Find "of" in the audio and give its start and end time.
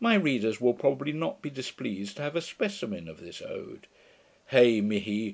3.06-3.20